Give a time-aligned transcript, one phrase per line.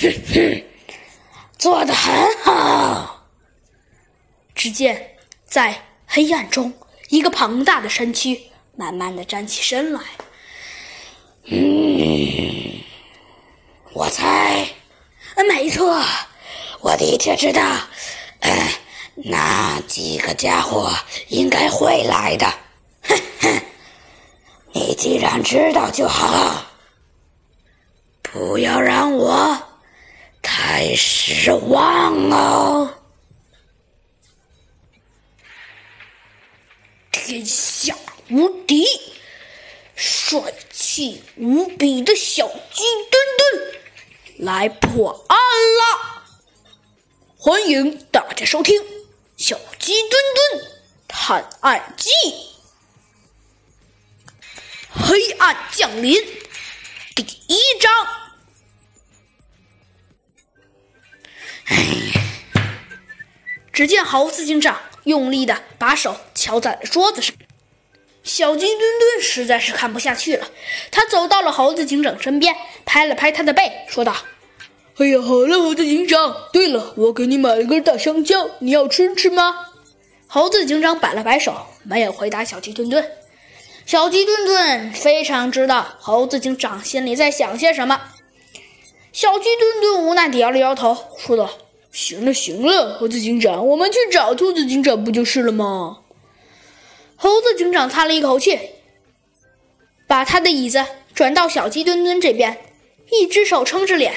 [0.00, 0.64] 哼哼，
[1.58, 3.24] 做得很好。
[4.54, 5.76] 只见在
[6.06, 6.72] 黑暗中，
[7.08, 8.40] 一个庞大的身躯
[8.76, 10.00] 慢慢的站起身来。
[11.46, 12.80] 嗯，
[13.92, 14.68] 我猜，
[15.48, 16.00] 没错，
[16.80, 17.62] 我的确知道，
[18.40, 18.68] 呃，
[19.16, 20.92] 那几个家伙
[21.28, 22.46] 应该会来的。
[23.02, 23.60] 哼哼，
[24.72, 26.64] 你既然知道就好，
[28.22, 29.58] 不要让我
[30.96, 32.94] 失望哦。
[37.10, 37.94] 天下
[38.30, 38.84] 无敌。
[39.94, 46.22] 帅气无比的小鸡墩墩来破案了！
[47.36, 48.80] 欢迎大家收听
[49.36, 50.10] 《小鸡墩
[50.52, 50.70] 墩
[51.08, 52.10] 探案记》。
[54.92, 56.14] 黑暗降临，
[57.16, 58.27] 第一章。
[63.78, 67.32] 只见猴子警长用力的把手敲在了桌子上。
[68.24, 70.48] 小鸡墩墩实在是看不下去了，
[70.90, 74.16] 他走到了猴子警长身边，拍了拍他的背，说道
[74.98, 76.48] ：“哎呀，好了，猴子警长。
[76.52, 79.66] 对了，我给你买了根大香蕉，你要吃吃吗？”
[80.26, 83.08] 猴子警长摆了摆手，没有回答小鸡墩墩。
[83.86, 88.00] 小鸡墩墩非常知道猴子警长心里在想些什么。
[89.12, 91.48] 小鸡墩墩无奈地摇了摇头，说道
[92.00, 95.98] ：“行了，行了，猴子警长，我们去找兔子警长不就是了吗？”
[97.16, 98.56] 猴子警长叹了一口气，
[100.06, 102.58] 把他的椅子转到小鸡墩墩这边，
[103.10, 104.14] 一只手撑着脸，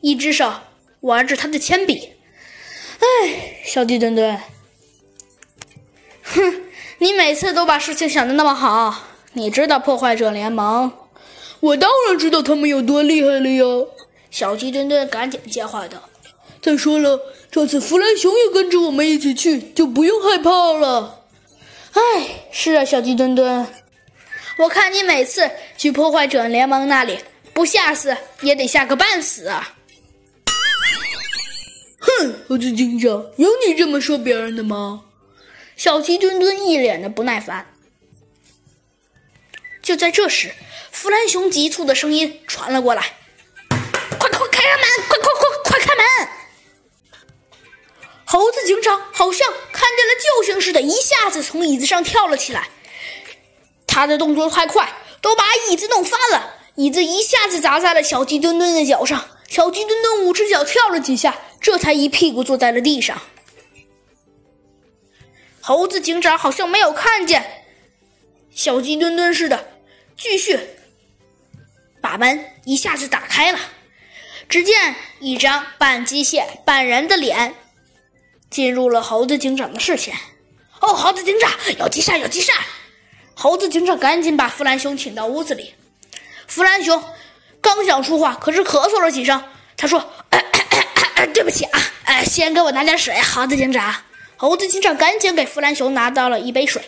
[0.00, 0.52] 一只手
[1.02, 2.14] 玩着他的铅笔。
[2.98, 4.40] 哎，小鸡墩墩，
[6.24, 6.64] 哼，
[6.98, 9.04] 你每次都把事情想的那么好。
[9.34, 10.92] 你知道破坏者联盟？
[11.60, 13.64] 我当然知道他们有多厉害了呀！
[14.28, 16.02] 小鸡墩墩赶紧接话道
[16.66, 21.28] ：“再说了，这次弗兰熊也跟着我们一起去，就不用害怕了。”
[21.94, 23.64] 哎，是啊，小鸡墩墩，
[24.58, 27.20] 我看你每次去破坏者联盟那里，
[27.52, 29.76] 不吓死也得吓个半死啊！
[32.00, 35.02] 哼，猴子警长，有你这么说别人的吗？
[35.76, 37.64] 小鸡墩墩一脸的不耐烦。
[39.80, 40.50] 就在这时，
[40.90, 43.04] 弗兰熊急促的声音传了过来
[44.18, 45.06] ：“快快开开门！
[45.08, 45.45] 快快快快开门！”
[48.36, 52.68] 猴子警长好像看见了救星似的，一下子从椅子上跳了起来。
[53.86, 54.92] 他的动作太快，
[55.22, 56.54] 都把椅子弄翻了。
[56.74, 63.22] 椅子一下子砸在了小鸡墩墩的脚上，小鸡墩墩五只脚跳了几下，这才一屁股坐在了地上。
[65.62, 67.64] 猴子警长好像没有看见
[68.54, 69.66] 小鸡墩墩似的，
[70.18, 70.60] 继续
[72.02, 73.58] 把门一下子打开了。
[74.46, 77.54] 只见一张半机械半人的脸。
[78.50, 80.14] 进入了猴子警长的视线。
[80.80, 82.52] 哦，猴子警长有急事，有急事！
[83.34, 85.74] 猴子警长赶紧把弗兰熊请到屋子里。
[86.46, 87.02] 弗兰熊
[87.60, 89.42] 刚想说话，可是咳嗽了几声。
[89.76, 90.02] 他说
[91.34, 93.94] ：“对不起啊，呃，先给我拿点水。”猴子警长，
[94.36, 96.82] 猴子警长赶紧给弗兰熊拿到了一杯水。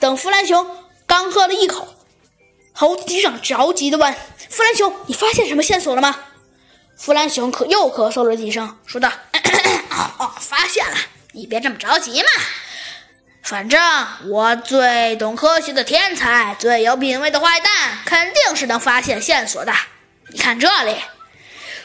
[0.00, 0.66] 等弗兰熊
[1.06, 1.88] 刚喝了一口，
[2.72, 4.14] 猴子警长着急的问
[4.50, 6.18] ：“弗兰熊，你发现什么线索了吗？”
[6.96, 9.10] 弗兰熊可又咳嗽了几声，说道。
[9.90, 10.96] 哦哦，发现了！
[11.32, 12.28] 你别这么着急嘛。
[13.42, 13.80] 反正
[14.26, 19.72] 我最懂科学的天才，最有品位的坏蛋，肯定是能发现线索的。
[20.28, 20.96] 你看这里，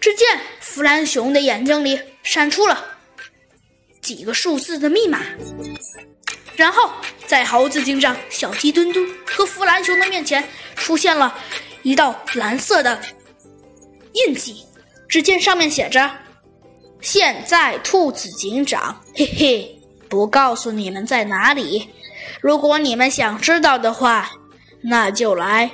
[0.00, 2.84] 只见弗兰熊的眼睛里闪出了
[4.02, 5.20] 几个数字的密码，
[6.56, 6.90] 然后
[7.26, 11.38] 在猴子警长、小鸡墩墩和弗兰熊的面前出现了
[11.82, 13.00] 一道蓝色的
[14.14, 14.66] 印记。
[15.08, 16.10] 只见上面写着。
[17.04, 19.78] 现在，兔子警长， 嘿嘿，
[20.08, 21.90] 不告诉你们在哪里。
[22.40, 24.30] 如果你们想知道的话，
[24.80, 25.70] 那就来。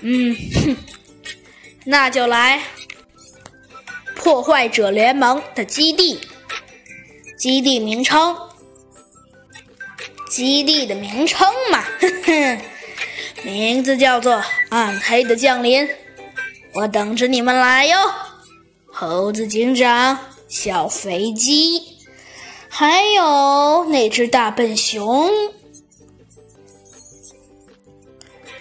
[0.00, 0.76] 嗯，哼，
[1.84, 2.60] 那就来。
[4.16, 6.18] 破坏者联盟的基地，
[7.38, 8.36] 基地名称，
[10.28, 12.60] 基地的名称嘛，哼哼，
[13.44, 15.88] 名字叫做暗黑的降临。
[16.72, 17.96] 我等着你们来哟。
[18.96, 20.16] 猴子警长、
[20.48, 21.82] 小飞机，
[22.68, 25.28] 还有那只大笨熊。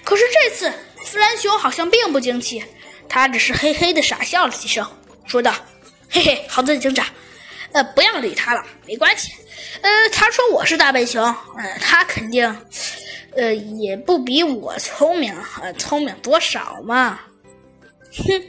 [0.04, 0.74] 可是这次，
[1.06, 2.64] 弗兰熊好像并不惊奇，
[3.08, 4.84] 他只是嘿嘿的傻笑了几声，
[5.28, 5.54] 说道
[6.10, 7.06] ：“嘿嘿，猴子警长，
[7.72, 9.32] 呃，不要理他了，没关系。
[9.82, 12.44] 呃，他说我是大笨熊，呃，他肯定，
[13.36, 15.32] 呃，也不比我聪明，
[15.62, 17.20] 呃，聪明多少嘛。”
[18.18, 18.44] 哼！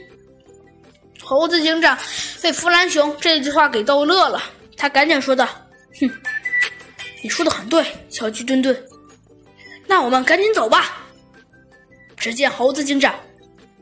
[1.25, 1.97] 猴子警长
[2.39, 4.39] 被弗兰熊这句话给逗乐了，
[4.77, 5.43] 他赶紧说道
[5.99, 6.11] ：“哼，
[7.23, 8.85] 你说的很对，小鸡墩墩。
[9.87, 11.01] 那我们赶紧走吧。”
[12.15, 13.13] 只见猴子警长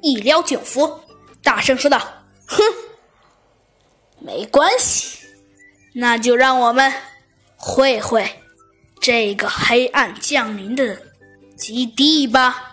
[0.02, 1.00] 一撩警服，
[1.44, 2.00] 大声说道
[2.48, 2.64] ：“哼，
[4.20, 5.18] 没关系，
[5.94, 6.92] 那就让我们
[7.58, 8.42] 会会
[9.02, 10.98] 这个黑暗降临的
[11.58, 12.70] 基地吧。”